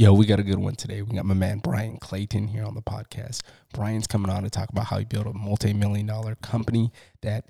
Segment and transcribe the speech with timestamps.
[0.00, 1.02] Yo, we got a good one today.
[1.02, 3.40] We got my man Bryan Clayton here on the podcast.
[3.74, 7.46] Bryan's coming on to talk about how he built a multi million dollar company that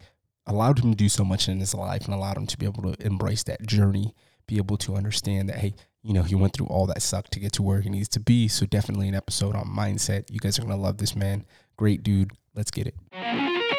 [0.47, 2.91] allowed him to do so much in his life and allowed him to be able
[2.91, 4.15] to embrace that journey,
[4.47, 7.39] be able to understand that, hey, you know, he went through all that suck to
[7.39, 8.49] get to where he needs to be.
[8.49, 10.31] So, definitely an episode on mindset.
[10.31, 11.45] You guys are going to love this man.
[11.77, 12.33] Great dude.
[12.55, 12.95] Let's get it.
[13.13, 13.77] I've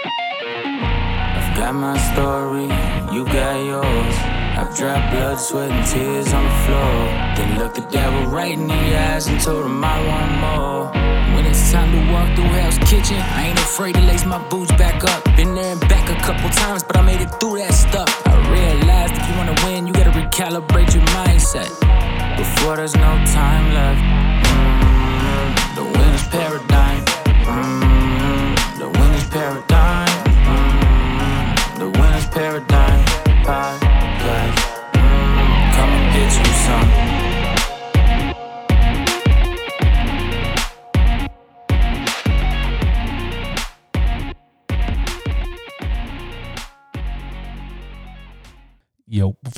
[1.57, 2.65] got my story,
[3.15, 4.38] you got yours.
[4.59, 6.91] I've dropped blood, sweat, and tears on the floor.
[7.37, 10.91] Then looked the devil right in the eyes and told him I want more.
[11.33, 14.73] When it's time to walk through Hell's Kitchen, I ain't afraid to lace my boots
[14.73, 15.23] back up.
[15.37, 18.09] Been there and back a couple times, but I made it through that stuff.
[18.27, 21.71] I realized if you wanna win, you gotta recalibrate your mindset.
[22.35, 24.18] Before there's no time left.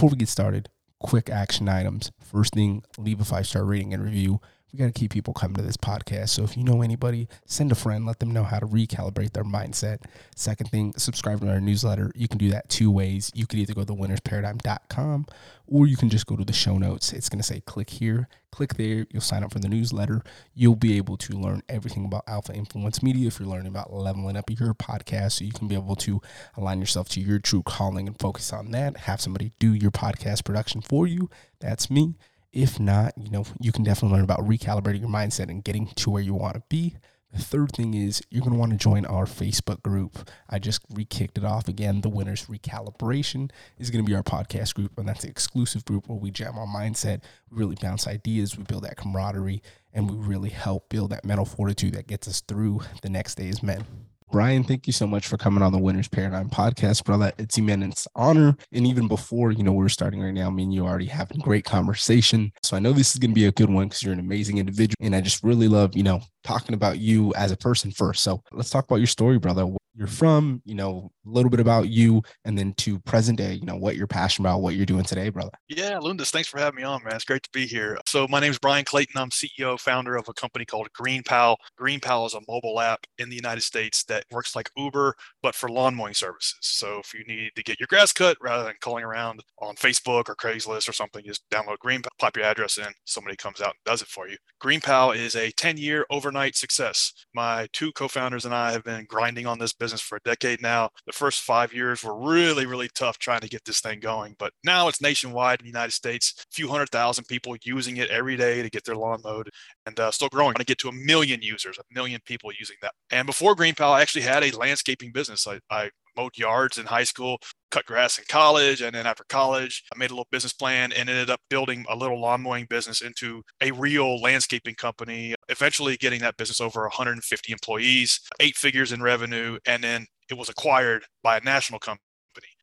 [0.01, 0.67] Before we get started,
[0.99, 2.11] quick action items.
[2.19, 4.41] First thing, leave a five star rating and review
[4.71, 6.29] we got to keep people coming to this podcast.
[6.29, 9.43] So if you know anybody, send a friend, let them know how to recalibrate their
[9.43, 9.99] mindset.
[10.35, 12.11] Second thing, subscribe to our newsletter.
[12.15, 13.31] You can do that two ways.
[13.35, 15.25] You can either go to the winnersparadigm.com
[15.67, 17.11] or you can just go to the show notes.
[17.11, 19.05] It's going to say click here, click there.
[19.11, 20.21] You'll sign up for the newsletter.
[20.53, 24.37] You'll be able to learn everything about Alpha Influence Media if you're learning about leveling
[24.37, 25.33] up your podcast.
[25.33, 26.21] So you can be able to
[26.55, 28.97] align yourself to your true calling and focus on that.
[28.97, 31.29] Have somebody do your podcast production for you.
[31.59, 32.15] That's me.
[32.53, 36.09] If not, you know, you can definitely learn about recalibrating your mindset and getting to
[36.09, 36.95] where you want to be.
[37.31, 40.29] The third thing is you're going to want to join our Facebook group.
[40.49, 42.01] I just re-kicked it off again.
[42.01, 46.09] The winners recalibration is going to be our podcast group, and that's the exclusive group
[46.09, 50.17] where we jam on mindset, we really bounce ideas, we build that camaraderie, and we
[50.17, 53.85] really help build that mental fortitude that gets us through the next day's men.
[54.31, 57.33] Bryan, thank you so much for coming on the Winners Paradigm podcast, brother.
[57.37, 58.55] It's immense honor.
[58.71, 61.65] And even before, you know, we're starting right now, me and you already having great
[61.65, 62.53] conversation.
[62.63, 64.57] So I know this is going to be a good one because you're an amazing
[64.57, 64.95] individual.
[65.01, 68.23] And I just really love, you know, talking about you as a person first.
[68.23, 71.89] So let's talk about your story, brother you're from, you know, a little bit about
[71.89, 75.03] you, and then to present day, you know, what you're passionate about, what you're doing
[75.03, 75.51] today, brother.
[75.67, 77.15] Yeah, Lundis, thanks for having me on, man.
[77.15, 77.99] It's great to be here.
[78.07, 79.19] So my name is Bryan Clayton.
[79.19, 81.57] I'm CEO, founder of a company called GreenPal.
[81.79, 85.69] GreenPal is a mobile app in the United States that works like Uber, but for
[85.69, 86.57] lawn mowing services.
[86.61, 90.29] So if you need to get your grass cut, rather than calling around on Facebook
[90.29, 93.83] or Craigslist or something, just download GreenPal, pop your address in, somebody comes out and
[93.85, 94.37] does it for you.
[94.63, 97.11] GreenPal is a 10-year overnight success.
[97.35, 100.89] My two co-founders and I have been grinding on this business for a decade now.
[101.05, 104.53] The first five years were really, really tough trying to get this thing going, but
[104.63, 106.35] now it's nationwide in the United States.
[106.39, 109.49] A few hundred thousand people using it every day to get their lawn mowed,
[109.85, 110.53] and uh, still growing.
[110.53, 112.93] To get to a million users, a million people using that.
[113.09, 115.47] And before GreenPal, I actually had a landscaping business.
[115.47, 117.39] I, I mowed yards in high school,
[117.71, 118.81] cut grass in college.
[118.81, 121.95] And then after college, I made a little business plan and ended up building a
[121.95, 127.51] little lawn mowing business into a real landscaping company, eventually getting that business over 150
[127.51, 129.57] employees, eight figures in revenue.
[129.65, 132.03] And then it was acquired by a national company.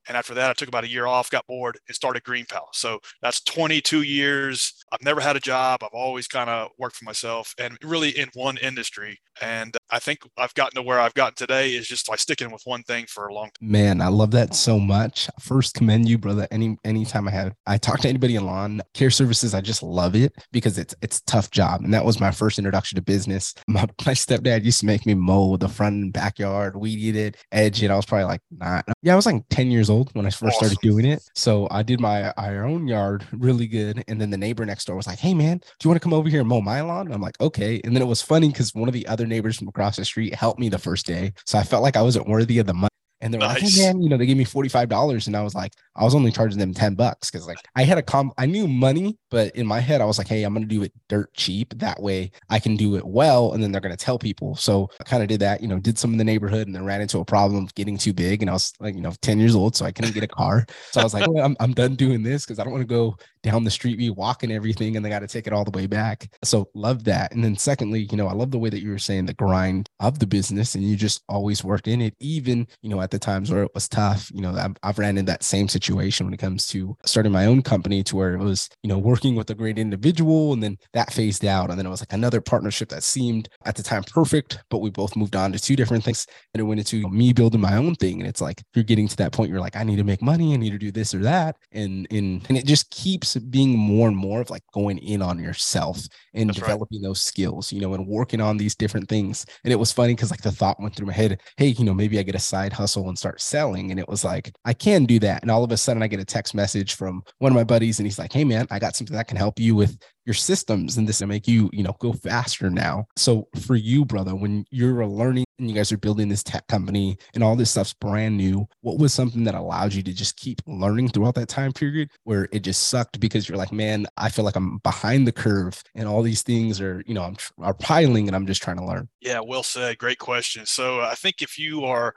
[0.08, 2.66] And after that, I took about a year off, got bored, and started Green GreenPal.
[2.72, 4.72] So that's 22 years.
[4.92, 5.82] I've never had a job.
[5.82, 9.18] I've always kind of worked for myself and really in one industry.
[9.40, 12.62] And I think I've gotten to where I've gotten today is just like sticking with
[12.64, 13.70] one thing for a long time.
[13.70, 15.28] Man, I love that so much.
[15.40, 16.48] First, commend you, brother.
[16.50, 20.16] Any anytime I have I talk to anybody in lawn care services, I just love
[20.16, 21.82] it because it's it's tough job.
[21.82, 23.54] And that was my first introduction to business.
[23.68, 27.82] My, my stepdad used to make me mow the front and backyard, weed it, edge
[27.82, 27.90] it.
[27.90, 30.56] I was probably like not yeah, I was like 10 years old when I first
[30.56, 30.68] awesome.
[30.68, 31.22] started doing it.
[31.34, 34.04] So I did my our own yard really good.
[34.08, 36.12] And then the neighbor next door was like, Hey man, do you want to come
[36.12, 37.12] over here and mow my lawn?
[37.12, 37.80] I'm like, okay.
[37.84, 40.34] And then it was funny because one of the other neighbors from across the street
[40.34, 41.32] helped me the first day.
[41.44, 42.87] So I felt like I wasn't worthy of the money.
[43.20, 43.62] And they're oh, nice.
[43.62, 45.26] like, hey man, you know, they gave me $45.
[45.26, 47.98] And I was like, I was only charging them 10 bucks because like I had
[47.98, 50.66] a comp, I knew money, but in my head, I was like, hey, I'm going
[50.66, 51.76] to do it dirt cheap.
[51.78, 53.52] That way I can do it well.
[53.52, 54.54] And then they're going to tell people.
[54.54, 56.84] So I kind of did that, you know, did some in the neighborhood and then
[56.84, 58.42] ran into a problem of getting too big.
[58.42, 59.74] And I was like, you know, 10 years old.
[59.74, 60.64] So I couldn't get a car.
[60.92, 62.86] So I was like, oh, I'm, I'm done doing this because I don't want to
[62.86, 65.76] go down the street, be walking everything and they got to take it all the
[65.76, 66.28] way back.
[66.42, 67.32] So love that.
[67.32, 69.88] And then secondly, you know, I love the way that you were saying the grind
[70.00, 73.18] of the business and you just always worked in it, even, you know, at the
[73.18, 74.30] times where it was tough.
[74.34, 77.46] You know, I've, I've ran into that same situation when it comes to starting my
[77.46, 80.76] own company to where it was, you know, working with a great individual and then
[80.92, 81.70] that phased out.
[81.70, 84.90] And then it was like another partnership that seemed at the time perfect, but we
[84.90, 86.26] both moved on to two different things.
[86.52, 88.20] And it went into me building my own thing.
[88.20, 90.52] And it's like, you're getting to that point, you're like, I need to make money.
[90.52, 91.56] I need to do this or that.
[91.72, 95.38] And, and, and it just keeps being more and more of like going in on
[95.38, 96.00] yourself
[96.34, 97.08] and That's developing right.
[97.08, 99.46] those skills, you know, and working on these different things.
[99.64, 101.94] And it was funny because like the thought went through my head, hey, you know,
[101.94, 103.92] maybe I get a side hustle and start selling.
[103.92, 105.42] And it was like, I can do that.
[105.42, 108.00] And all of a sudden I get a text message from one of my buddies
[108.00, 109.98] and he's like, hey man, I got something that can help you with
[110.28, 113.06] your systems and this will make you, you know, go faster now.
[113.16, 117.16] So for you, brother, when you're learning and you guys are building this tech company
[117.32, 120.60] and all this stuff's brand new, what was something that allowed you to just keep
[120.66, 124.44] learning throughout that time period where it just sucked because you're like, man, I feel
[124.44, 128.28] like I'm behind the curve and all these things are, you know, I'm are piling
[128.28, 129.08] and I'm just trying to learn.
[129.22, 129.96] Yeah, well said.
[129.96, 130.66] Great question.
[130.66, 132.14] So uh, I think if you are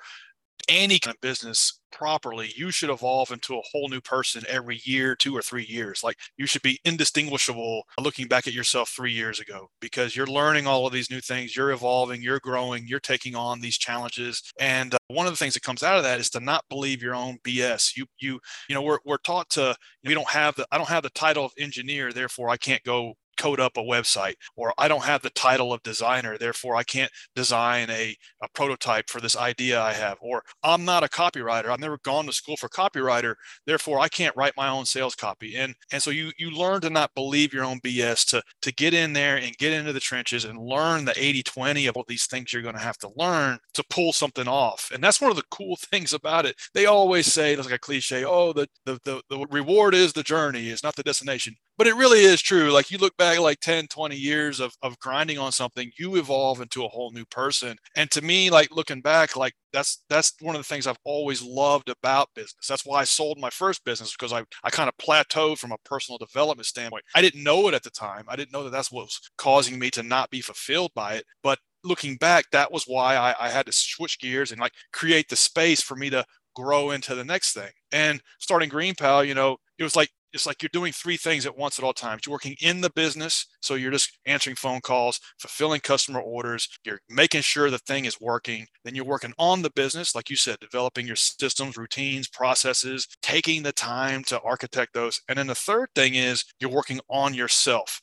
[0.68, 5.16] any kind of business properly, you should evolve into a whole new person every year,
[5.16, 6.04] two or three years.
[6.04, 10.68] Like you should be indistinguishable looking back at yourself three years ago because you're learning
[10.68, 14.42] all of these new things, you're evolving, you're growing, you're taking on these challenges.
[14.60, 17.02] And uh, one of the things that comes out of that is to not believe
[17.02, 17.96] your own BS.
[17.96, 21.04] You, you, you know, we're, we're taught to, we don't have the, I don't have
[21.04, 25.04] the title of engineer, therefore I can't go code up a website or i don't
[25.04, 29.82] have the title of designer therefore i can't design a, a prototype for this idea
[29.82, 33.36] i have or i'm not a copywriter i've never gone to school for copywriter
[33.66, 35.56] therefore i can't write my own sales copy.
[35.56, 38.94] And and so you you learn to not believe your own bs to to get
[38.94, 42.26] in there and get into the trenches and learn the 80 20 of all these
[42.26, 44.90] things you're going to have to learn to pull something off.
[44.94, 46.56] And that's one of the cool things about it.
[46.74, 50.24] They always say it's like a cliche oh the the, the, the reward is the
[50.24, 51.56] journey is not the destination.
[51.78, 52.72] But it really is true.
[52.72, 56.62] Like you look back like 10 20 years of, of grinding on something you evolve
[56.62, 57.78] into a whole new person.
[57.96, 61.42] And to me like looking back like that's that's one of the things i've always
[61.42, 62.68] loved about business.
[62.68, 65.78] That's why i sold my first business because i, I kind of plateaued from a
[65.86, 67.04] personal development standpoint.
[67.16, 68.26] I didn't know it at the time.
[68.28, 71.26] I didn't know that that's what was causing me to not be fulfilled by it.
[71.44, 75.30] But looking back that was why I, I had to switch gears and like create
[75.30, 76.26] the space for me to
[76.56, 77.72] grow into the next thing.
[77.92, 81.46] And starting Green GreenPal you know it was like it's like you're doing three things
[81.46, 82.22] at once at all times.
[82.26, 87.00] You're working in the business, so you're just answering phone calls, fulfilling customer orders, you're
[87.10, 88.66] making sure the thing is working.
[88.84, 93.64] Then you're working on the business, like you said, developing your systems, routines, processes, taking
[93.64, 95.22] the time to architect those.
[95.28, 98.02] And then the third thing is you're working on yourself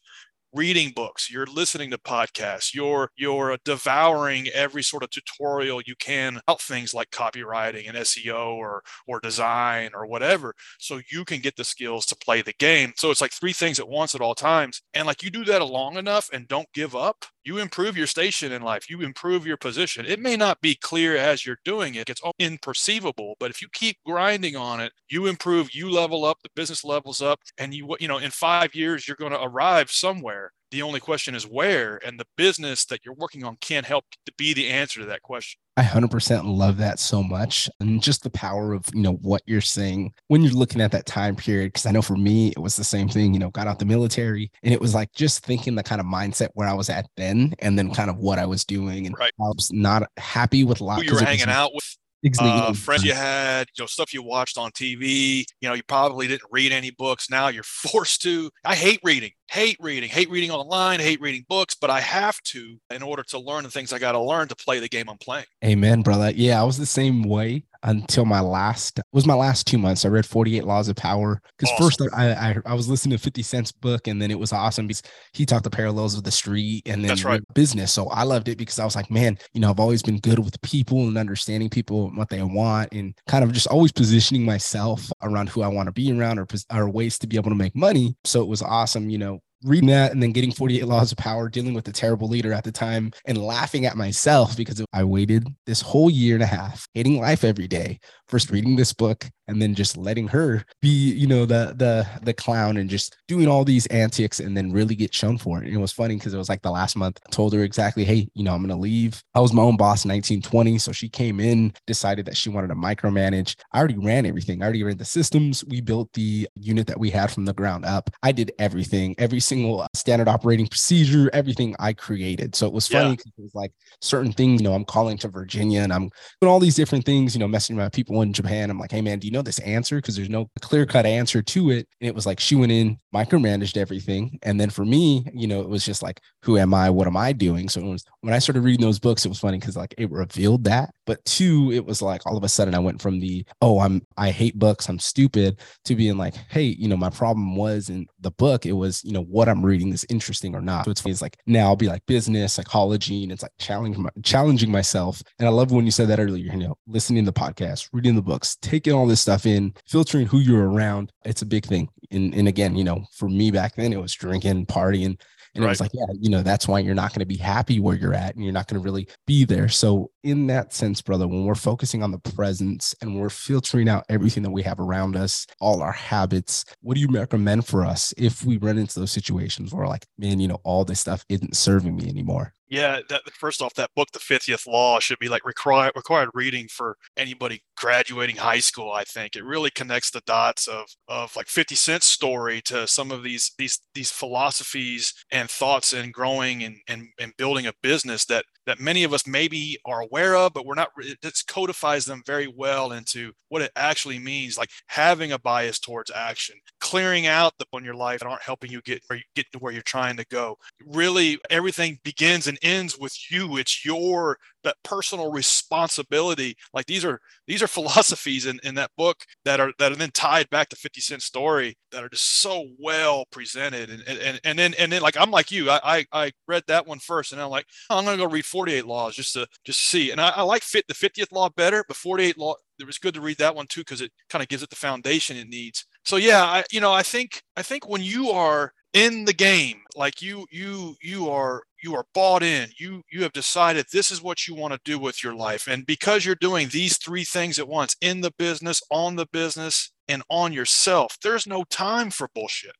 [0.54, 6.40] reading books you're listening to podcasts you're you're devouring every sort of tutorial you can
[6.46, 11.56] about things like copywriting and seo or or design or whatever so you can get
[11.56, 12.92] the skills to play the game.
[12.96, 15.64] So it's like three things at once at all times and like you do that
[15.64, 19.56] long enough and don't give up you improve your station in life you improve your
[19.58, 20.06] position.
[20.06, 23.68] It may not be clear as you're doing it it's all imperceivable but if you
[23.72, 27.96] keep grinding on it you improve you level up the business levels up and you
[28.00, 32.00] you know in 5 years you're going to arrive somewhere the only question is where,
[32.04, 35.22] and the business that you're working on can help to be the answer to that
[35.22, 35.60] question.
[35.76, 37.68] I 100% love that so much.
[37.80, 41.06] And just the power of, you know, what you're saying when you're looking at that
[41.06, 41.72] time period.
[41.72, 43.84] Cause I know for me, it was the same thing, you know, got out the
[43.84, 47.06] military and it was like just thinking the kind of mindset where I was at
[47.16, 49.06] then and then kind of what I was doing.
[49.06, 49.32] And right.
[49.40, 50.98] I was not happy with a lot.
[51.00, 52.50] Who you were hanging was, out with Exactly.
[52.50, 55.44] Uh, friends you had, you know, stuff you watched on TV.
[55.60, 57.30] You know, you probably didn't read any books.
[57.30, 58.50] Now you're forced to.
[58.64, 62.78] I hate reading, hate reading, hate reading online, hate reading books, but I have to
[62.90, 65.18] in order to learn the things I got to learn to play the game I'm
[65.18, 65.46] playing.
[65.64, 66.30] Amen, brother.
[66.34, 70.04] Yeah, I was the same way until my last was my last two months.
[70.04, 72.08] I read 48 Laws of Power because awesome.
[72.08, 74.86] first I, I, I was listening to 50 Cent's book and then it was awesome
[74.86, 75.02] because
[75.32, 77.42] he talked the parallels of the street and then right.
[77.54, 77.92] business.
[77.92, 80.38] So I loved it because I was like, man, you know, I've always been good
[80.38, 84.44] with people and understanding people and what they want and kind of just always positioning
[84.44, 87.56] myself around who I want to be around or, or ways to be able to
[87.56, 88.16] make money.
[88.24, 91.48] So it was awesome, you know, reading that and then getting 48 laws of power
[91.48, 95.46] dealing with a terrible leader at the time and laughing at myself because i waited
[95.66, 97.98] this whole year and a half hating life every day
[98.28, 102.32] first reading this book and then just letting her be you know the the the
[102.32, 105.66] clown and just doing all these antics and then really get shown for it.
[105.66, 108.04] And it was funny because it was like the last month I told her exactly
[108.04, 109.20] hey you know i'm gonna leave.
[109.34, 112.68] I was my own boss in 1920 so she came in decided that she wanted
[112.68, 113.56] to micromanage.
[113.72, 114.62] I already ran everything.
[114.62, 115.64] I already ran the systems.
[115.64, 118.10] We built the unit that we had from the ground up.
[118.22, 122.54] I did everything every single uh, standard operating procedure, everything I created.
[122.54, 123.42] So it was funny because yeah.
[123.42, 126.60] it was like certain things, you know, I'm calling to Virginia and I'm doing all
[126.60, 128.70] these different things, you know, messaging my people in Japan.
[128.70, 129.96] I'm like, hey man, do you know this answer?
[129.96, 131.86] Because there's no clear cut answer to it.
[132.00, 134.38] And it was like she went in, micromanaged everything.
[134.42, 136.90] And then for me, you know, it was just like, who am I?
[136.90, 137.68] What am I doing?
[137.68, 140.10] So it was when I started reading those books, it was funny because like it
[140.10, 140.90] revealed that.
[141.06, 144.02] But two, it was like all of a sudden I went from the, oh, I'm
[144.16, 148.06] I hate books, I'm stupid, to being like, hey, you know, my problem was in
[148.20, 150.84] the book, it was, you know, what I'm reading is interesting or not.
[150.84, 154.70] So it's, it's like now I'll be like business, psychology, and it's like challenging challenging
[154.70, 155.22] myself.
[155.38, 158.16] And I love when you said that earlier, you know, listening to the podcast, reading
[158.16, 161.12] the books, taking all this stuff in, filtering who you're around.
[161.24, 161.88] It's a big thing.
[162.10, 165.20] And and again, you know, for me back then, it was drinking, partying,
[165.54, 165.68] and right.
[165.68, 167.96] it was like, yeah, you know, that's why you're not going to be happy where
[167.96, 169.68] you're at and you're not going to really be there.
[169.68, 174.04] So, in that sense, brother, when we're focusing on the presence and we're filtering out
[174.08, 178.12] everything that we have around us, all our habits, what do you recommend for us
[178.16, 181.56] if we run into those situations where, like, man, you know, all this stuff isn't
[181.56, 182.52] serving me anymore?
[182.70, 186.68] Yeah, that first off, that book, The 50th Law, should be like required required reading
[186.68, 188.92] for anybody graduating high school.
[188.92, 193.10] I think it really connects the dots of of like 50 Cent's story to some
[193.10, 198.26] of these these these philosophies and thoughts and growing and and, and building a business
[198.26, 200.90] that that many of us maybe are aware of, but we're not.
[200.98, 206.10] It codifies them very well into what it actually means, like having a bias towards
[206.14, 209.46] action, clearing out the in your life that aren't helping you get where you get
[209.52, 210.56] to where you're trying to go.
[210.86, 213.56] Really, everything begins and ends with you.
[213.56, 216.56] It's your that personal responsibility.
[216.74, 220.10] Like these are these are philosophies in, in that book that are that are then
[220.12, 223.90] tied back to 50 Cent story that are just so well presented.
[223.90, 226.86] And and and then and then like I'm like you, I I, I read that
[226.86, 230.10] one first and I'm like, I'm gonna go read 48 laws just to just see.
[230.10, 233.14] And I, I like fit the 50th law better, but 48 law it was good
[233.14, 235.86] to read that one too because it kind of gives it the foundation it needs.
[236.04, 239.82] So yeah, I you know I think I think when you are in the game
[239.96, 244.22] like you you you are you are bought in you you have decided this is
[244.22, 247.58] what you want to do with your life and because you're doing these three things
[247.58, 251.16] at once in the business on the business and on yourself.
[251.22, 252.74] There's no time for bullshit.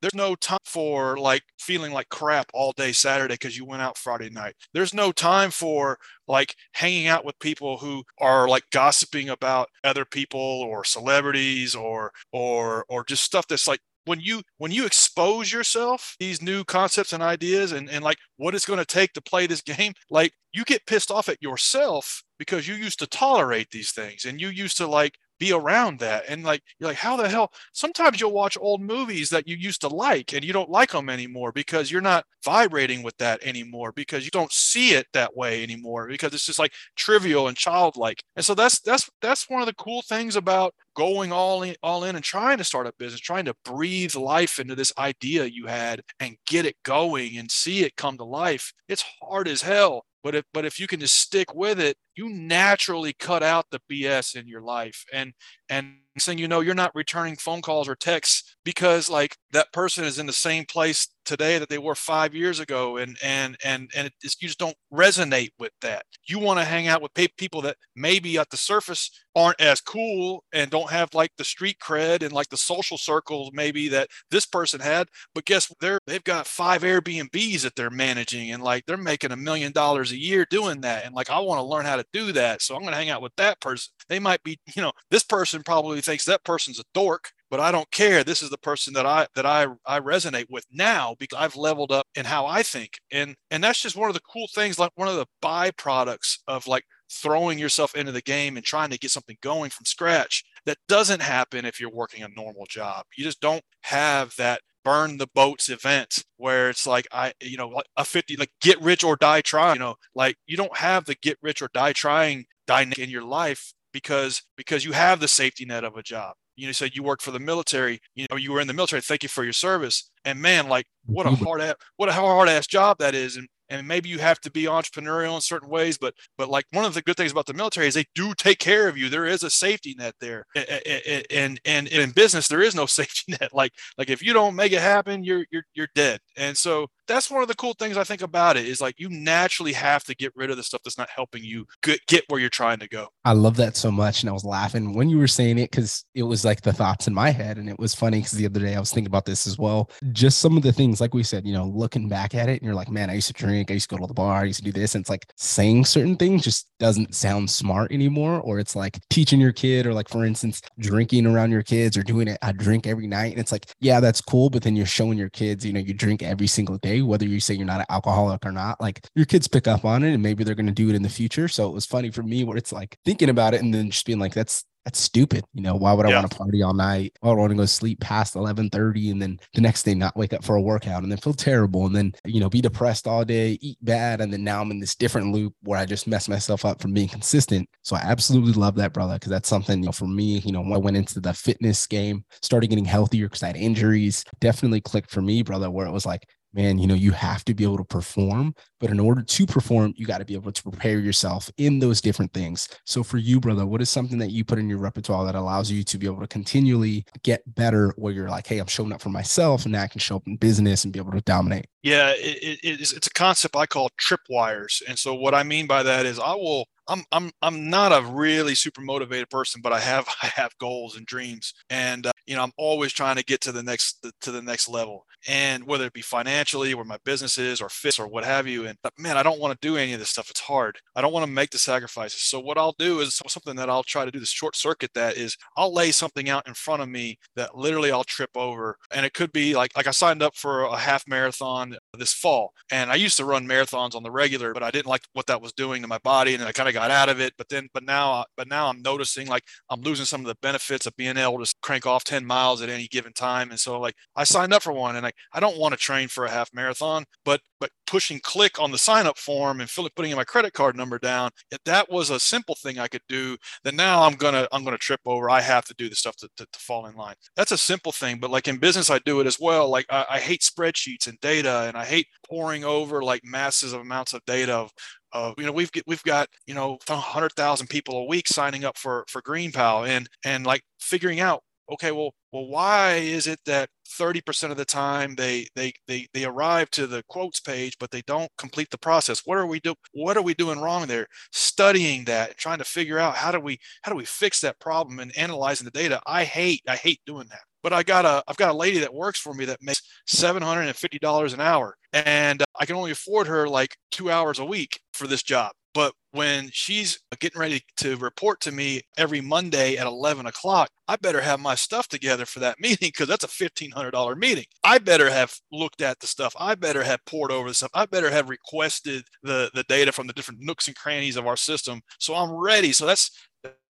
[0.00, 3.96] There's no time for like feeling like crap all day saturday because you went out
[3.96, 4.54] friday night.
[4.74, 5.98] There's no time for
[6.28, 12.12] like hanging out with people who are like gossiping about other people or celebrities or
[12.32, 17.12] or or just stuff that's like when you when you expose yourself these new concepts
[17.12, 20.32] and ideas and, and like what it's going to take to play this game like
[20.52, 24.48] you get pissed off at yourself because you used to tolerate these things and you
[24.48, 26.24] used to like be around that.
[26.28, 27.52] And like you're like how the hell?
[27.72, 31.08] Sometimes you'll watch old movies that you used to like and you don't like them
[31.08, 35.62] anymore because you're not vibrating with that anymore because you don't see it that way
[35.62, 38.22] anymore because it's just like trivial and childlike.
[38.36, 42.04] And so that's that's that's one of the cool things about going all in all
[42.04, 45.66] in and trying to start a business trying to breathe life into this idea you
[45.66, 48.72] had and get it going and see it come to life.
[48.88, 52.28] It's hard as hell but if but if you can just stick with it, you
[52.28, 55.04] naturally cut out the BS in your life.
[55.12, 55.32] And
[55.68, 60.04] and saying you know you're not returning phone calls or texts because like that person
[60.04, 62.98] is in the same place today that they were five years ago.
[62.98, 66.04] And and and and it, you just don't resonate with that.
[66.26, 70.44] You want to hang out with people that maybe at the surface aren't as cool
[70.52, 74.46] and don't have like the street cred and like the social circles maybe that this
[74.46, 75.08] person had.
[75.34, 79.36] But guess they're they've got five airbnbs that they're managing and like they're making a
[79.36, 81.04] million dollars a year doing that.
[81.04, 83.10] And like i want to learn how to do that so i'm going to hang
[83.10, 86.80] out with that person they might be you know this person probably thinks that person's
[86.80, 88.24] a dork but I don't care.
[88.24, 91.92] This is the person that I that I I resonate with now because I've leveled
[91.92, 92.98] up in how I think.
[93.12, 96.66] And and that's just one of the cool things, like one of the byproducts of
[96.66, 100.42] like throwing yourself into the game and trying to get something going from scratch.
[100.66, 103.04] That doesn't happen if you're working a normal job.
[103.16, 107.82] You just don't have that burn the boats event where it's like I, you know,
[107.96, 111.14] a 50, like get rich or die trying, you know, like you don't have the
[111.14, 115.64] get rich or die trying dynamic in your life because because you have the safety
[115.64, 118.52] net of a job you know, said you worked for the military, you know, you
[118.52, 119.02] were in the military.
[119.02, 120.10] Thank you for your service.
[120.24, 121.44] And man, like what a mm-hmm.
[121.44, 123.36] hard ass, what a hard ass job that is.
[123.36, 126.84] And and maybe you have to be entrepreneurial in certain ways but but like one
[126.84, 129.26] of the good things about the military is they do take care of you there
[129.26, 133.50] is a safety net there and and, and in business there is no safety net
[133.52, 137.30] like like if you don't make it happen you're you're you're dead and so that's
[137.30, 140.14] one of the cool things I think about it is like you naturally have to
[140.14, 142.88] get rid of the stuff that's not helping you get, get where you're trying to
[142.88, 143.08] go.
[143.24, 144.22] I love that so much.
[144.22, 147.06] And I was laughing when you were saying it because it was like the thoughts
[147.06, 147.58] in my head.
[147.58, 149.90] And it was funny because the other day I was thinking about this as well.
[150.12, 152.62] Just some of the things, like we said, you know, looking back at it and
[152.62, 153.70] you're like, man, I used to drink drink.
[153.70, 154.42] I used to go to the bar.
[154.42, 154.94] I used to do this.
[154.94, 158.40] And it's like saying certain things just doesn't sound smart anymore.
[158.40, 162.02] Or it's like teaching your kid, or like, for instance, drinking around your kids or
[162.02, 162.38] doing it.
[162.42, 163.32] I drink every night.
[163.32, 164.50] And it's like, yeah, that's cool.
[164.50, 167.40] But then you're showing your kids, you know, you drink every single day, whether you
[167.40, 168.80] say you're not an alcoholic or not.
[168.80, 171.02] Like your kids pick up on it and maybe they're going to do it in
[171.02, 171.48] the future.
[171.48, 174.06] So it was funny for me where it's like thinking about it and then just
[174.06, 175.44] being like, that's that's stupid.
[175.54, 176.20] You know, why would I yeah.
[176.20, 177.16] want to party all night?
[177.20, 180.16] Why would I want to go sleep past 1130 and then the next day not
[180.16, 183.06] wake up for a workout and then feel terrible and then, you know, be depressed
[183.06, 184.20] all day, eat bad.
[184.20, 186.92] And then now I'm in this different loop where I just mess myself up from
[186.92, 187.68] being consistent.
[187.82, 190.60] So I absolutely love that, brother, because that's something, you know, for me, you know,
[190.60, 194.82] when I went into the fitness game, started getting healthier because I had injuries, definitely
[194.82, 197.64] clicked for me, brother, where it was like, man, you know, you have to be
[197.64, 198.54] able to perform.
[198.80, 202.00] But in order to perform, you got to be able to prepare yourself in those
[202.00, 202.68] different things.
[202.84, 205.70] So for you, brother, what is something that you put in your repertoire that allows
[205.70, 209.00] you to be able to continually get better where you're like, hey, I'm showing up
[209.00, 211.66] for myself and now I can show up in business and be able to dominate?
[211.82, 214.82] Yeah, it, it, it's, it's a concept I call tripwires.
[214.86, 218.06] And so what I mean by that is I will I'm I'm I'm not a
[218.06, 222.36] really super motivated person, but I have I have goals and dreams, and uh, you
[222.36, 225.86] know I'm always trying to get to the next to the next level, and whether
[225.86, 228.66] it be financially, where my business is, or fits, or what have you.
[228.66, 230.30] And man, I don't want to do any of this stuff.
[230.30, 230.78] It's hard.
[230.94, 232.22] I don't want to make the sacrifices.
[232.22, 234.20] So what I'll do is something that I'll try to do.
[234.20, 237.92] The short circuit that is, I'll lay something out in front of me that literally
[237.92, 241.04] I'll trip over, and it could be like like I signed up for a half
[241.06, 244.86] marathon this fall, and I used to run marathons on the regular, but I didn't
[244.86, 247.20] like what that was doing to my body, and I kind of got out of
[247.20, 247.34] it.
[247.36, 250.36] But then, but now, uh, but now I'm noticing like I'm losing some of the
[250.42, 253.50] benefits of being able to crank off 10 miles at any given time.
[253.50, 256.24] And so like I signed up for one and I don't want to train for
[256.24, 260.16] a half marathon, but but pushing click on the sign up form and putting in
[260.16, 261.30] my credit card number down,
[261.64, 265.00] that was a simple thing I could do, then now I'm gonna I'm gonna trip
[265.06, 265.30] over.
[265.30, 267.14] I have to do the stuff to, to, to fall in line.
[267.36, 269.68] That's a simple thing, but like in business, I do it as well.
[269.68, 274.12] Like I, I hate spreadsheets and data, and I hate pouring over like massive amounts
[274.12, 274.70] of data of
[275.12, 279.04] uh, you know we've we've got you know 100,000 people a week signing up for
[279.08, 283.68] for GreenPal and and like figuring out okay well well why is it that
[283.98, 288.02] 30% of the time they they they they arrive to the quotes page but they
[288.02, 289.22] don't complete the process?
[289.24, 291.06] What are we do what are we doing wrong there?
[291.32, 294.98] Studying that trying to figure out how do we how do we fix that problem
[295.00, 296.00] and analyzing the data?
[296.06, 297.40] I hate i hate doing that.
[297.62, 300.42] But I got a I've got a lady that works for me that makes seven
[300.42, 304.10] hundred and fifty dollars an hour, and uh, I can only afford her like two
[304.10, 305.52] hours a week for this job.
[305.74, 310.94] But when she's getting ready to report to me every Monday at 11 o'clock, I
[310.96, 314.44] better have my stuff together for that meeting because that's a $1,500 meeting.
[314.62, 316.34] I better have looked at the stuff.
[316.38, 317.72] I better have poured over the stuff.
[317.74, 321.36] I better have requested the, the data from the different nooks and crannies of our
[321.36, 321.80] system.
[321.98, 322.72] So I'm ready.
[322.72, 323.10] So that's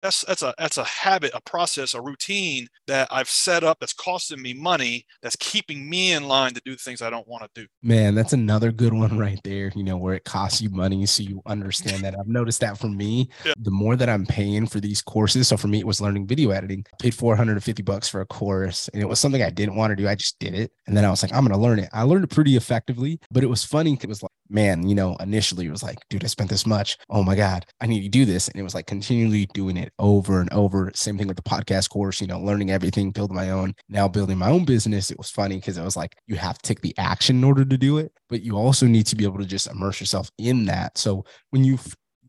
[0.01, 3.93] that's that's a that's a habit a process a routine that i've set up that's
[3.93, 7.61] costing me money that's keeping me in line to do things i don't want to
[7.61, 7.67] do.
[7.81, 11.23] Man that's another good one right there you know where it costs you money so
[11.23, 12.15] you understand that.
[12.17, 13.53] I've noticed that for me yeah.
[13.57, 16.51] the more that i'm paying for these courses so for me it was learning video
[16.51, 16.85] editing.
[16.93, 19.95] I paid 450 bucks for a course and it was something i didn't want to
[19.95, 21.89] do i just did it and then i was like i'm going to learn it.
[21.93, 25.15] I learned it pretty effectively but it was funny it was like man you know
[25.19, 28.09] initially it was like dude i spent this much oh my god i need to
[28.09, 30.91] do this and it was like continually doing it over and over.
[30.95, 33.75] Same thing with the podcast course, you know, learning everything, building my own.
[33.89, 36.67] Now building my own business, it was funny because it was like you have to
[36.67, 39.39] take the action in order to do it, but you also need to be able
[39.39, 40.97] to just immerse yourself in that.
[40.97, 41.77] So when you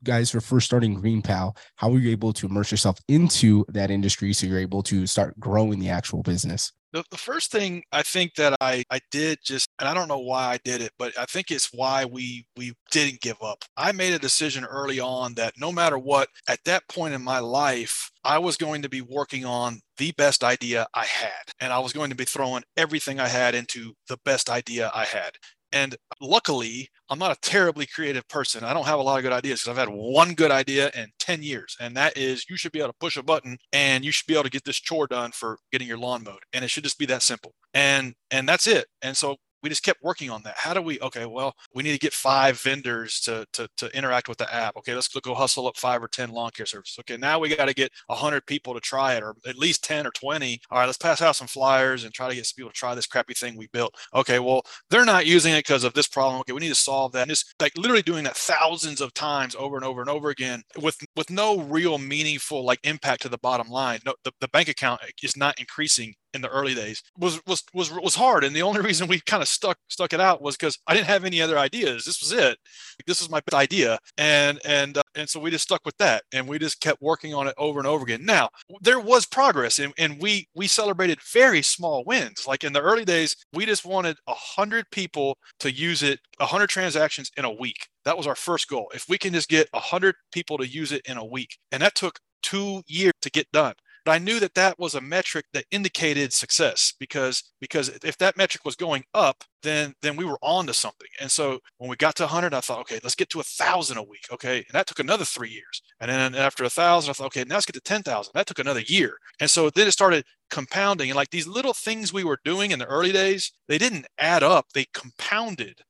[0.02, 3.90] guys were first starting Green GreenPal, how were you able to immerse yourself into that
[3.90, 6.72] industry so you're able to start growing the actual business?
[6.92, 10.18] The, the first thing I think that I, I did just, and I don't know
[10.18, 13.64] why I did it, but I think it's why we we didn't give up.
[13.76, 17.38] I made a decision early on that no matter what, at that point in my
[17.38, 21.52] life, I was going to be working on the best idea I had.
[21.60, 25.04] And I was going to be throwing everything I had into the best idea I
[25.04, 25.32] had.
[25.72, 28.64] And luckily, I'm not a terribly creative person.
[28.64, 31.08] I don't have a lot of good ideas because I've had one good idea in
[31.18, 31.76] 10 years.
[31.80, 34.34] And that is you should be able to push a button and you should be
[34.34, 36.42] able to get this chore done for getting your lawn mowed.
[36.52, 37.54] And it should just be that simple.
[37.74, 38.86] And and that's it.
[39.02, 40.54] And so we just kept working on that.
[40.56, 41.00] How do we?
[41.00, 44.76] Okay, well, we need to get five vendors to to, to interact with the app.
[44.76, 46.98] Okay, let's go hustle up five or ten lawn care services.
[47.00, 50.06] Okay, now we got to get hundred people to try it, or at least ten
[50.06, 50.60] or twenty.
[50.70, 52.94] All right, let's pass out some flyers and try to get some people to try
[52.94, 53.94] this crappy thing we built.
[54.14, 56.40] Okay, well, they're not using it because of this problem.
[56.40, 57.22] Okay, we need to solve that.
[57.22, 60.62] And just like literally doing that thousands of times over and over and over again
[60.80, 64.00] with with no real meaningful like impact to the bottom line.
[64.04, 67.90] No, the, the bank account is not increasing in the early days was was was
[67.90, 68.44] was hard.
[68.44, 71.06] And the only reason we kind of stuck stuck it out was because i didn't
[71.06, 72.04] have any other ideas.
[72.04, 72.58] This was it.
[73.06, 73.98] This was my idea.
[74.18, 76.22] And and uh, and so we just stuck with that.
[76.32, 78.24] And we just kept working on it over and over again.
[78.24, 82.46] Now there was progress and, and we we celebrated very small wins.
[82.46, 86.46] Like in the early days we just wanted a hundred people to use it a
[86.46, 87.88] hundred transactions in a week.
[88.04, 88.90] That was our first goal.
[88.94, 91.58] If we can just get a hundred people to use it in a week.
[91.72, 93.74] And that took two years to get done
[94.10, 98.36] but I knew that that was a metric that indicated success because because if that
[98.36, 101.06] metric was going up, then then we were on to something.
[101.20, 103.98] And so when we got to 100, I thought, okay, let's get to a thousand
[103.98, 104.26] a week.
[104.32, 105.80] Okay, and that took another three years.
[106.00, 108.32] And then after a thousand, I thought, okay, now let's get to 10,000.
[108.34, 109.16] That took another year.
[109.38, 111.08] And so then it started compounding.
[111.08, 114.42] And like these little things we were doing in the early days, they didn't add
[114.42, 115.82] up; they compounded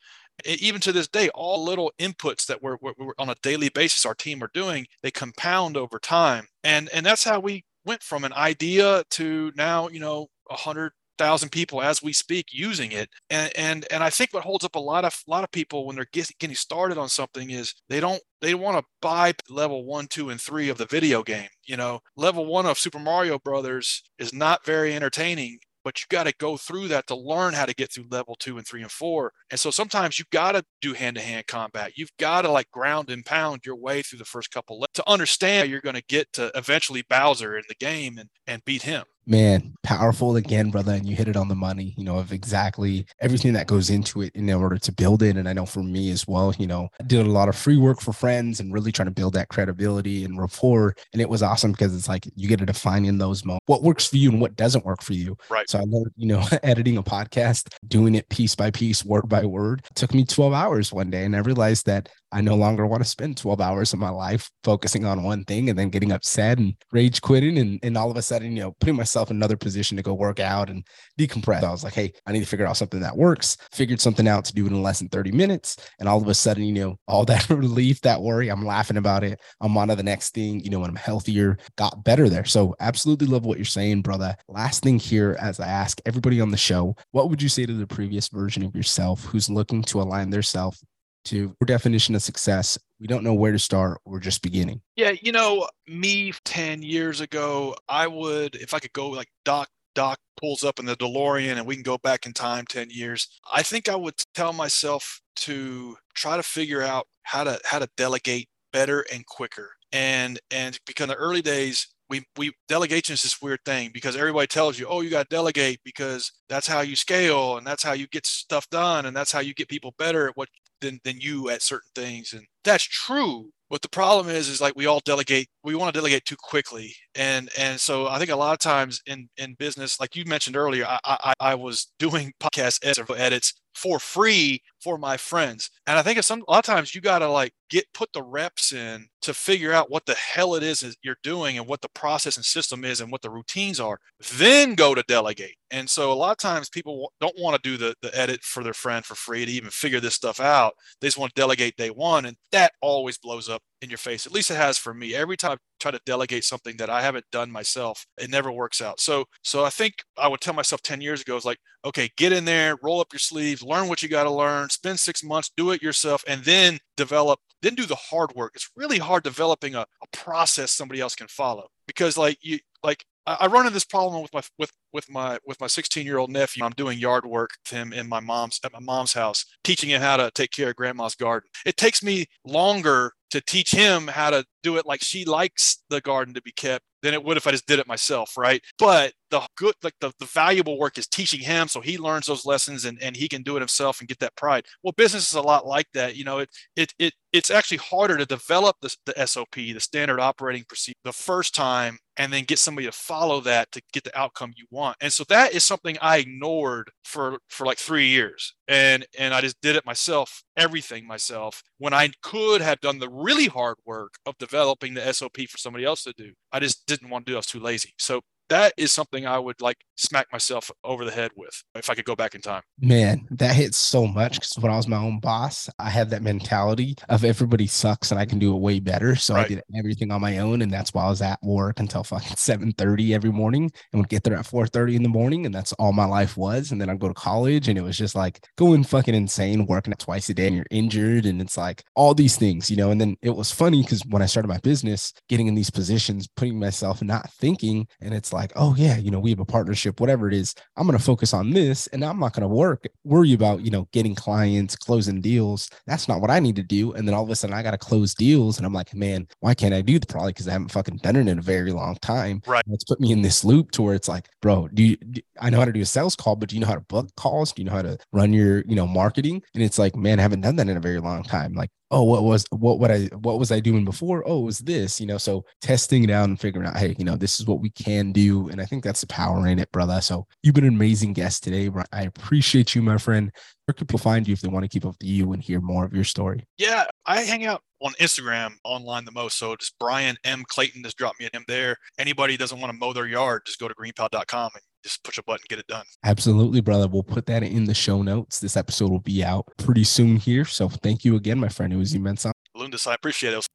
[0.45, 4.15] even to this day, all little inputs that we're, we're, on a daily basis, our
[4.15, 6.47] team are doing, they compound over time.
[6.65, 10.93] And, and that's how we went from an idea to now, you know, a hundred
[11.19, 13.09] thousand people as we speak using it.
[13.29, 15.85] And, and and I think what holds up a lot of a lot of people
[15.85, 20.07] when they're getting started on something is they don't they want to buy level one,
[20.07, 21.49] two, and three of the video game.
[21.67, 26.25] You know, level one of Super Mario Brothers is not very entertaining but you got
[26.25, 28.91] to go through that to learn how to get through level two and three and
[28.91, 29.33] four.
[29.51, 31.93] And so sometimes you've got to do hand to hand combat.
[31.97, 35.71] You've got to like ground and pound your way through the first couple to understand
[35.71, 39.75] you're going to get to eventually Bowser in the game and, and beat him man
[39.83, 43.53] powerful again brother and you hit it on the money you know of exactly everything
[43.53, 45.37] that goes into it in order to build it.
[45.37, 47.77] And i know for me as well you know i did a lot of free
[47.77, 50.95] work for friends and really trying to build that credibility and rapport.
[51.13, 53.83] And it was awesome because it's like you get to define in those moments what
[53.83, 55.37] works for you and what doesn't work for you.
[55.49, 55.69] Right.
[55.69, 59.45] So i learned you know editing a podcast doing it piece by piece word by
[59.45, 59.85] word.
[59.95, 63.09] Took me 12 hours one day and i realized that I no longer want to
[63.09, 66.75] spend 12 hours of my life focusing on one thing and then getting upset and
[66.93, 69.97] rage quitting and, and all of a sudden, you know, putting myself in another position
[69.97, 70.87] to go work out and
[71.19, 71.65] decompress.
[71.65, 73.57] I was like, hey, I need to figure out something that works.
[73.73, 75.77] Figured something out to do it in less than 30 minutes.
[75.99, 79.25] And all of a sudden, you know, all that relief, that worry, I'm laughing about
[79.25, 79.41] it.
[79.61, 82.45] I'm on to the next thing, you know, when I'm healthier, got better there.
[82.45, 84.37] So absolutely love what you're saying, brother.
[84.49, 87.73] Last thing here, as I ask everybody on the show, what would you say to
[87.73, 90.79] the previous version of yourself who's looking to align their self
[91.25, 92.79] to our definition of success.
[92.99, 94.01] We don't know where to start.
[94.05, 94.81] We're just beginning.
[94.97, 99.69] Yeah, you know, me 10 years ago, I would, if I could go like Doc,
[99.95, 103.29] Doc pulls up in the DeLorean and we can go back in time 10 years,
[103.53, 107.89] I think I would tell myself to try to figure out how to how to
[107.97, 109.71] delegate better and quicker.
[109.93, 114.17] And and because in the early days, we we delegation is this weird thing because
[114.17, 117.83] everybody tells you, oh, you got to delegate because that's how you scale and that's
[117.83, 120.49] how you get stuff done and that's how you get people better at what
[120.81, 122.33] than than you at certain things.
[122.33, 123.51] And that's true.
[123.69, 125.49] What the problem is is like we all delegate.
[125.63, 129.01] We want to delegate too quickly, and and so I think a lot of times
[129.07, 132.81] in in business, like you mentioned earlier, I I, I was doing podcast
[133.17, 135.71] edits for free for my friends.
[135.87, 138.23] And I think it's some a lot of times you gotta like get put the
[138.23, 141.89] reps in to figure out what the hell it is you're doing and what the
[141.91, 143.99] process and system is and what the routines are.
[144.35, 145.57] Then go to delegate.
[145.71, 148.65] And so a lot of times people don't want to do the, the edit for
[148.65, 150.75] their friend for free to even figure this stuff out.
[151.01, 152.27] They just want to delegate day one.
[152.27, 154.27] And that always blows up in your face.
[154.27, 155.15] At least it has for me.
[155.15, 158.81] Every time I try to delegate something that I haven't done myself, it never works
[158.81, 159.01] out.
[159.01, 162.33] So so I think I would tell myself 10 years ago is like, okay, get
[162.33, 165.51] in there, roll up your sleeves, learn what you got to learn, spend six months,
[165.57, 168.53] do it yourself, and then develop, then do the hard work.
[168.55, 173.05] It's really hard developing a, a process somebody else can follow because like you like
[173.27, 176.31] I run into this problem with my with with my with my 16 year old
[176.31, 176.65] nephew.
[176.65, 180.01] I'm doing yard work with him in my mom's at my mom's house, teaching him
[180.01, 181.49] how to take care of grandma's garden.
[181.67, 186.01] It takes me longer to teach him how to do it like she likes the
[186.01, 188.63] garden to be kept than it would if I just did it myself, right?
[188.79, 192.47] But the good, like the, the valuable work is teaching him so he learns those
[192.47, 194.65] lessons and, and he can do it himself and get that pride.
[194.83, 196.17] Well, business is a lot like that.
[196.17, 200.21] You know, it it it it's actually harder to develop the, the SOP, the standard
[200.21, 204.19] operating procedure, the first time and then get somebody to follow that to get the
[204.19, 204.97] outcome you want.
[205.01, 208.55] And so that is something I ignored for for like 3 years.
[208.69, 213.09] And and I just did it myself, everything myself when I could have done the
[213.09, 216.33] really hard work of developing the SOP for somebody else to do.
[216.53, 217.37] I just didn't want to do.
[217.37, 217.95] I was too lazy.
[217.99, 221.95] So that is something I would like smack myself over the head with if I
[221.95, 222.63] could go back in time.
[222.81, 226.23] Man, that hits so much because when I was my own boss, I had that
[226.23, 229.15] mentality of everybody sucks and I can do it way better.
[229.15, 229.45] So right.
[229.45, 232.37] I did everything on my own, and that's why I was at work until fucking
[232.37, 235.55] seven thirty every morning, and would get there at four thirty in the morning, and
[235.55, 236.73] that's all my life was.
[236.73, 239.93] And then I'd go to college, and it was just like going fucking insane, working
[239.93, 242.91] at twice a day, and you're injured, and it's like all these things, you know.
[242.91, 246.27] And then it was funny because when I started my business, getting in these positions,
[246.27, 249.45] putting myself not thinking, and it's like like, oh yeah, you know, we have a
[249.45, 250.55] partnership, whatever it is.
[250.77, 253.71] I'm going to focus on this and I'm not going to work, worry about, you
[253.71, 255.69] know, getting clients, closing deals.
[255.87, 256.93] That's not what I need to do.
[256.93, 258.57] And then all of a sudden I got to close deals.
[258.57, 260.09] And I'm like, man, why can't I do that?
[260.09, 262.41] Probably because I haven't fucking done it in a very long time.
[262.47, 262.65] Right.
[262.69, 265.51] It's put me in this loop to where it's like, bro, do you, do, I
[265.51, 267.53] know how to do a sales call, but do you know how to book calls?
[267.53, 269.43] Do you know how to run your, you know, marketing?
[269.55, 271.53] And it's like, man, I haven't done that in a very long time.
[271.53, 274.23] Like, oh, what was what what I what was I doing before?
[274.27, 275.19] Oh, it was this, you know.
[275.19, 278.13] So testing it out and figuring out, hey, you know, this is what we can
[278.13, 278.49] do.
[278.49, 280.01] And I think that's the power in it, brother.
[280.01, 281.71] So you've been an amazing guest today.
[281.93, 283.33] I appreciate you, my friend.
[283.67, 285.61] Where can people find you if they want to keep up with you and hear
[285.61, 286.47] more of your story?
[286.59, 289.39] Yeah, I hang out on Instagram online the most.
[289.39, 290.45] So just Bryan M.
[290.49, 291.77] Clayton, just drop me an M there.
[291.99, 295.23] Anybody doesn't want to mow their yard, just go to greenpal.com and just push a
[295.23, 295.85] button, get it done.
[296.05, 296.89] Absolutely, brother.
[296.89, 298.41] We'll put that in the show notes.
[298.41, 300.45] This episode will be out pretty soon here.
[300.45, 301.73] So thank you again, my friend.
[301.73, 302.27] It was immense.
[302.57, 303.47] Lundis, I appreciate it.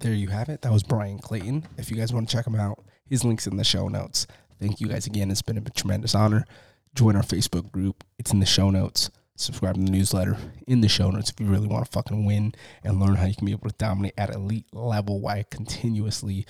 [0.00, 0.62] There you have it.
[0.62, 1.66] That was Bryan Clayton.
[1.76, 4.26] If you guys want to check him out, his link's in the show notes.
[4.60, 5.30] Thank you guys again.
[5.30, 6.44] It's been a tremendous honor.
[6.94, 8.04] Join our Facebook group.
[8.18, 9.10] It's in the show notes.
[9.36, 10.36] Subscribe to the newsletter
[10.66, 13.36] in the show notes if you really want to fucking win and learn how you
[13.36, 16.44] can be able to dominate at elite level while continuously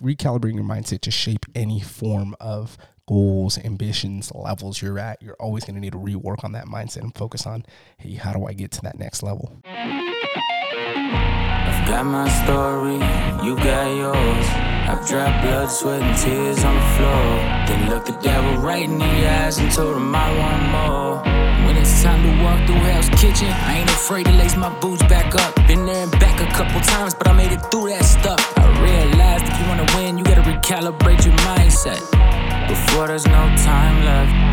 [0.00, 2.78] recalibrating your mindset to shape any form of
[3.10, 7.02] goals, ambitions, levels you're at, you're always going to need to rework on that mindset
[7.02, 7.64] and focus on,
[7.98, 9.60] hey, how do I get to that next level?
[9.64, 9.88] I've
[11.88, 12.94] got my story,
[13.44, 14.46] you got yours.
[14.86, 17.34] I've dropped blood, sweat, and tears on the floor.
[17.66, 21.18] Then looked the devil right in the eyes and told him I want more.
[21.66, 25.02] When it's time to walk through Hell's Kitchen, I ain't afraid to lace my boots
[25.04, 25.56] back up.
[25.66, 28.40] Been there and back a couple times, but I made it through that stuff.
[28.56, 32.29] I realized if you wanna win, you gotta recalibrate your mindset
[32.70, 34.49] before there's no time left.